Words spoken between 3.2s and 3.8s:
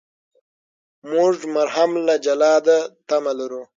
لرو.